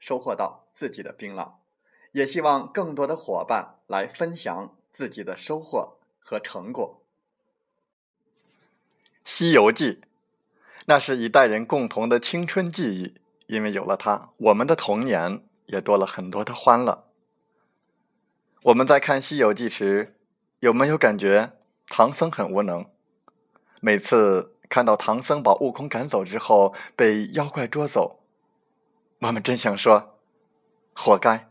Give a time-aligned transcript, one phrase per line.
[0.00, 1.52] 收获到自己的槟榔，
[2.10, 7.02] 也希望更多的伙伴来分享自己的收获和成果。
[9.24, 9.84] 《西游记》，
[10.86, 13.14] 那是一代人共同的青春记忆，
[13.46, 17.04] 因为有了它，我们的童年也多了很多的欢乐。
[18.62, 20.16] 我们在看《西游记》时，
[20.58, 21.52] 有没有感觉
[21.88, 22.86] 唐僧很无能？
[23.80, 28.19] 每次看到唐僧把悟空赶走之后，被妖怪捉走。
[29.20, 30.18] 我们真想说，
[30.94, 31.48] 活该。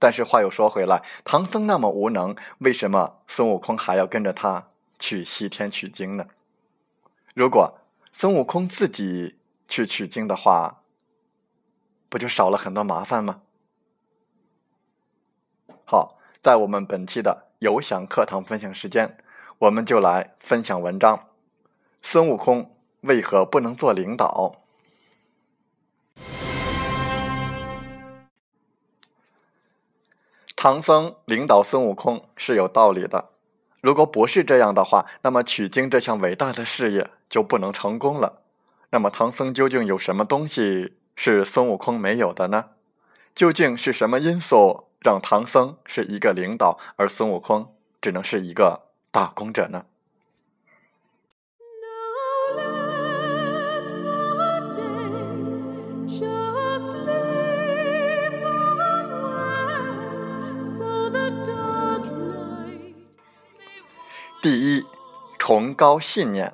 [0.00, 4.68] 但是话又说回来，唐僧那么无能，为什么孙悟空还要跟着他
[5.00, 6.26] 去西天取经呢？
[7.34, 7.78] 如果
[8.12, 10.82] 孙悟空自己去取经的话，
[12.08, 13.42] 不就少了很多麻烦吗？
[15.84, 19.18] 好，在我们本期的有享课堂分享时间，
[19.58, 21.26] 我们就来分享文章：
[22.00, 24.62] 孙悟空为何不能做领导？
[30.60, 33.26] 唐僧领导孙悟空是有道理的，
[33.80, 38.40] 如果不是这样的话，那么取经这项伟大的事业就不能成功了。
[38.90, 42.70] 那么唐僧究竟有什么东西是孙悟空没有的呢？
[43.36, 48.80] 究竟是什么因素让唐僧是一个领导，而孙悟空只能是一个
[49.12, 49.84] 打工者呢？
[65.78, 66.52] 高信念。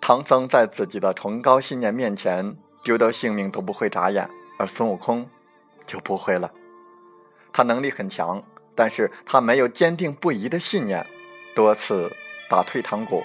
[0.00, 5.30] 唐僧在自己的崇高信念面前，丢掉性命都不会眨眼，而孙悟空
[5.86, 6.50] 就不会了。
[7.52, 8.42] 他能力很强，
[8.74, 11.06] 但是他没有坚定不移的信念，
[11.54, 12.10] 多次
[12.50, 13.22] 打退堂鼓。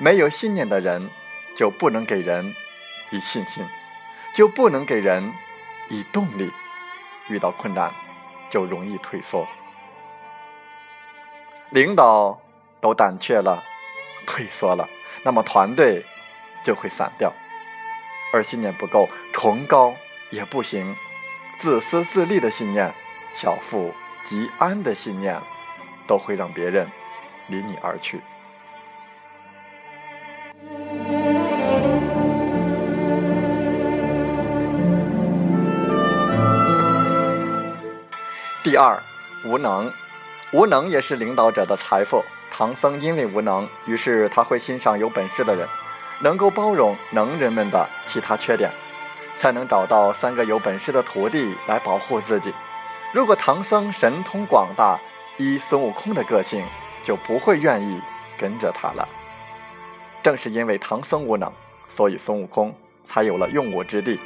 [0.00, 1.10] 没有信念的人，
[1.54, 2.54] 就不能给人
[3.10, 3.62] 以信心，
[4.34, 5.30] 就不能给人
[5.90, 6.50] 以动力。
[7.28, 7.92] 遇到困难，
[8.48, 9.46] 就容易退缩。
[11.68, 12.40] 领导。
[12.82, 13.62] 都胆怯了，
[14.32, 14.88] 退缩了，
[15.24, 16.02] 那么团队
[16.64, 17.30] 就会散掉。
[18.32, 19.94] 而信念不够，崇高
[20.30, 20.96] 也不行。
[21.58, 22.94] 自私自利的信念，
[23.34, 23.92] 小富
[24.24, 25.38] 即安的信念，
[26.06, 26.88] 都会让别人
[27.48, 28.22] 离你而去。
[38.64, 38.98] 第二，
[39.44, 39.92] 无能，
[40.54, 42.24] 无能也是领导者的财富。
[42.54, 45.66] 唐僧因为无能，于是他会欣赏有本事的人，
[46.20, 48.70] 能够包容能人们的其他缺点，
[49.38, 52.52] 才能找到三个有本事的徒弟来保护自己。
[53.10, 54.98] 如果唐僧神通广大，
[55.38, 56.62] 依孙悟空的个性，
[57.02, 57.98] 就不会愿意
[58.36, 59.08] 跟着他了。
[60.22, 61.50] 正是因为唐僧无能，
[61.88, 62.72] 所以孙悟空
[63.06, 64.20] 才有了用武之地，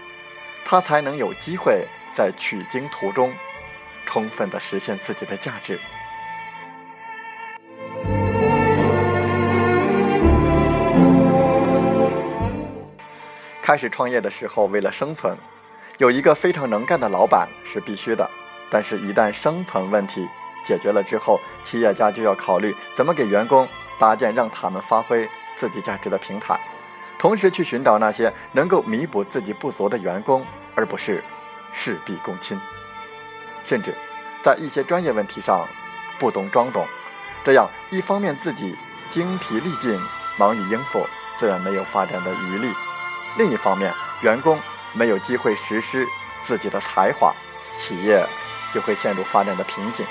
[0.65, 3.33] 他才能有机会在取经途中，
[4.05, 5.79] 充分的实现自己的价值。
[13.67, 15.37] 开始创业的时候，为了生存，
[15.99, 18.31] 有一个非常能干的老板是必须的。
[18.71, 20.25] 但是，一旦生存问题
[20.65, 23.69] 解决了之后，企业家就要考虑怎么给员工
[23.99, 26.57] 搭建让他们发挥自己价值的平台，
[27.19, 30.47] 同时去寻找那些能够弥补自己不足的员工，
[30.77, 31.25] 而不是
[31.73, 32.57] 事必躬亲。
[33.65, 33.93] 甚至
[34.43, 35.67] 在一些专业问题上
[36.21, 36.87] 不懂装懂，
[37.45, 38.79] 这样一方面自己
[39.11, 40.01] 精疲力尽，
[40.39, 41.05] 忙于应付，
[41.35, 42.73] 自然没有发展的余力。
[43.39, 43.93] 另一方面，
[44.23, 44.59] 员工
[44.95, 46.07] 没有机会实施
[46.43, 47.35] 自己的才华，
[47.77, 48.27] 企业
[48.73, 50.07] 就会陷入发展的瓶颈。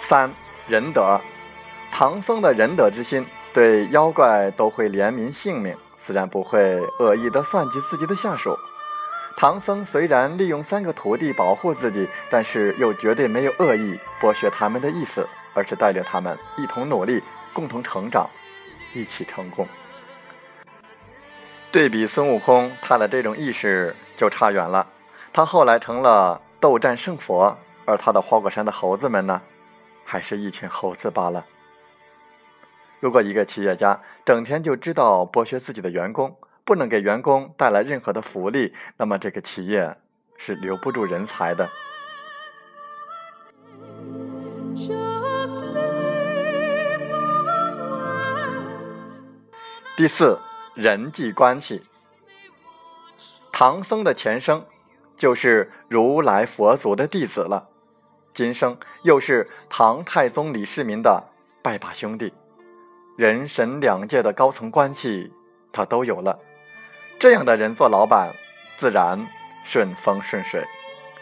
[0.00, 0.30] 三
[0.66, 1.20] 仁德，
[1.90, 8.56] 唐僧的仁德之心对妖怪都会怜悯性命，自然不会恶意的算计自己的下属。
[9.42, 17.20] 唐僧虽然利用三个徒弟保护自己，但是又绝对没有恶意剥削他们的意思，而是带领他们一同努力，
[17.52, 18.30] 共同成长，
[18.94, 19.66] 一起成功。
[21.72, 24.86] 对比孙悟空，他的这种意识就差远了。
[25.32, 29.42] 他后来成了斗战胜佛，而他的花果山的猴子们呢，
[30.04, 31.44] 还是一群猴子罢了。
[33.00, 39.96] 如果一个企业家整天就知道剥削自己的员工，不能给员工带来任何的福利，那么这个企业
[40.36, 41.68] 是留不住人才的。
[49.96, 50.38] 第四。
[50.74, 51.82] 人际关系，
[53.52, 54.64] 唐僧的前生
[55.18, 57.68] 就是如来佛祖的弟子了，
[58.32, 61.22] 今生又是唐太宗李世民的
[61.60, 62.32] 拜把兄弟，
[63.18, 65.30] 人神两界的高层关系
[65.70, 66.38] 他都有了。
[67.22, 68.34] 这样的人做老板，
[68.76, 69.28] 自然
[69.62, 70.66] 顺风顺水，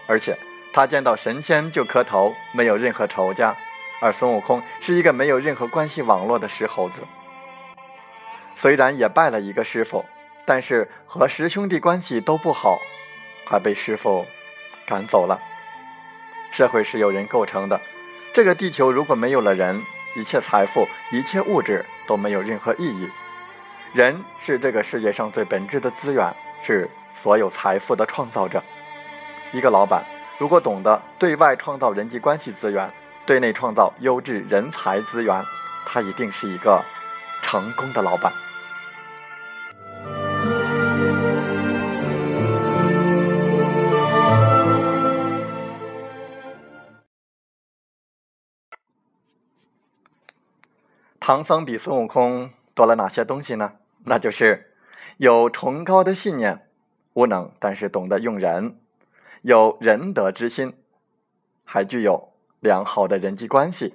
[0.07, 0.35] 而且
[0.73, 3.55] 他见到神仙就磕头，没有任何仇家。
[4.01, 7.03] 而孙悟空是一个没有任何关系网络的石猴子。
[8.57, 10.03] 虽然也拜了一个师傅，
[10.47, 12.79] 但是和师兄弟关系都不好，
[13.45, 14.25] 还被师傅
[14.87, 15.39] 赶走了。
[16.51, 17.79] 社会是由人构成的，
[18.33, 19.85] 这个地球如果没有了人，
[20.17, 23.11] 一切财富、一切物质都没有任何意义。
[23.93, 26.33] 人是这个世界上最本质的资源，
[26.63, 28.63] 是所有财富的创造者。
[29.53, 30.05] 一个老板
[30.39, 32.89] 如果懂得对外创造人际关系资源，
[33.27, 35.45] 对内创造优质人才资源，
[35.85, 36.81] 他一定是一个
[37.43, 38.33] 成功的老板。
[51.19, 53.73] 唐僧比孙悟空多了哪些东西呢？
[54.05, 54.75] 那就是
[55.19, 56.69] 有崇高的信念，
[57.15, 58.79] 无能但是懂得用人，
[59.43, 60.75] 有仁德之心，
[61.65, 63.95] 还具有良好的人际关系。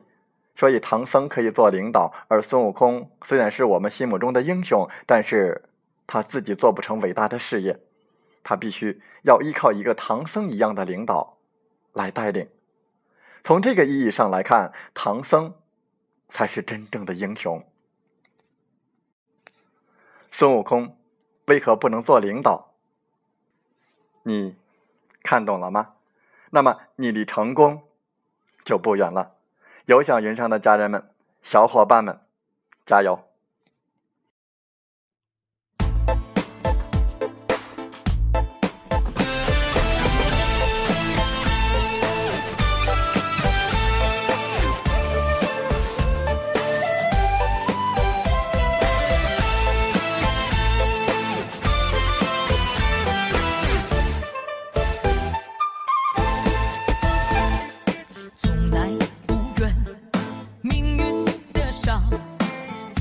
[0.55, 5.63] 所以唐僧可以做领导，而孙悟空虽然是我们心目中的英雄，但是
[6.07, 7.79] 他自己做不成伟大的事业，
[8.43, 11.37] 他必须要依靠一个唐僧一样的领导
[11.93, 12.47] 来带领。
[13.43, 15.53] 从这个意义上来看，唐僧。
[16.27, 17.63] 才是真正的英雄。
[20.37, 20.97] 孙悟空
[21.45, 22.73] 为何不能做领导？
[24.23, 24.57] 你
[25.23, 25.93] 看懂了吗？
[26.49, 27.83] 那么你离成功
[28.65, 29.37] 就不远了。
[29.85, 31.09] 有想云上的家人们、
[31.41, 32.19] 小伙伴们，
[32.85, 33.17] 加油！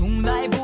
[0.04, 0.63] 从来不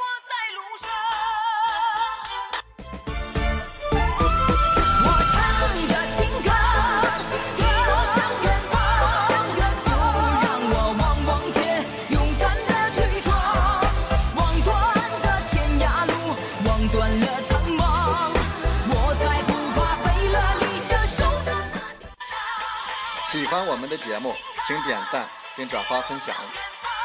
[23.51, 24.33] 喜欢我们的节目，
[24.65, 25.27] 请点赞
[25.57, 26.33] 并转发分享。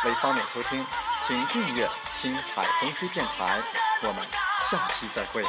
[0.04, 0.80] 为方便收听，
[1.26, 1.88] 请订阅
[2.22, 3.60] “听海风吹电台”。
[4.06, 4.24] 我们
[4.70, 5.42] 下期再会。